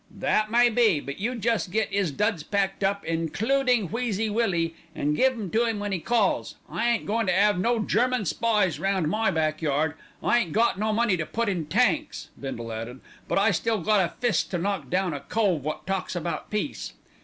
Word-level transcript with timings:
"That 0.09 0.49
may 0.49 0.69
be; 0.69 0.99
but 0.99 1.19
you 1.19 1.35
jest 1.35 1.69
get 1.69 1.93
'is 1.93 2.09
duds 2.11 2.41
packed 2.41 2.83
up, 2.83 3.05
includin' 3.05 3.91
Wheezy 3.91 4.31
Willie, 4.31 4.73
an' 4.95 5.13
give 5.13 5.33
'em 5.33 5.51
to 5.51 5.67
'im 5.67 5.77
when 5.79 5.93
'e 5.93 5.99
calls. 5.99 6.55
I 6.67 6.89
ain't 6.89 7.05
goin' 7.05 7.27
to 7.27 7.31
'ave 7.39 7.59
no 7.59 7.77
German 7.77 8.25
spies 8.25 8.79
round 8.79 9.09
my 9.09 9.29
back 9.29 9.61
yard. 9.61 9.93
I 10.23 10.39
ain't 10.39 10.53
got 10.53 10.79
no 10.79 10.91
money 10.91 11.17
to 11.17 11.25
put 11.27 11.49
in 11.49 11.67
tanks," 11.67 12.29
Bindle 12.39 12.71
added, 12.71 12.99
"but 13.27 13.37
I 13.37 13.51
still 13.51 13.77
got 13.77 14.03
a 14.03 14.15
fist 14.19 14.49
to 14.49 14.57
knock 14.57 14.89
down 14.89 15.13
a 15.13 15.19
cove 15.19 15.63
wot 15.63 15.85
talks 15.85 16.15
about 16.15 16.49
peace." 16.49 16.93